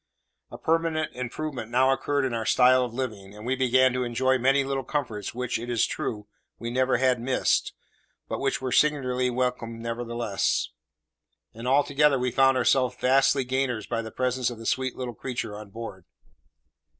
A 0.49 0.57
permanent 0.57 1.13
improvement 1.15 1.69
now 1.69 1.91
occurred 1.93 2.25
in 2.25 2.33
our 2.33 2.43
style 2.43 2.83
of 2.83 2.91
living, 2.91 3.35
and 3.35 3.45
we 3.45 3.55
began 3.55 3.93
to 3.93 4.03
enjoy 4.03 4.39
many 4.39 4.63
little 4.63 4.83
comforts 4.83 5.35
which, 5.35 5.59
it 5.59 5.69
is 5.69 5.85
true, 5.85 6.25
we 6.57 6.71
never 6.71 6.97
had 6.97 7.21
missed, 7.21 7.73
but 8.27 8.39
which 8.39 8.59
were 8.63 8.71
singularly 8.71 9.29
welcome 9.29 9.79
nevertheless; 9.79 10.69
and 11.53 11.67
altogether 11.67 12.17
we 12.17 12.31
found 12.31 12.57
ourselves 12.57 12.95
vastly 12.99 13.43
gainers 13.43 13.85
by 13.85 14.01
the 14.01 14.09
presence 14.09 14.49
of 14.49 14.57
the 14.57 14.65
sweet 14.65 14.95
little 14.95 15.13
creature 15.13 15.55
on 15.55 15.69
board. 15.69 16.03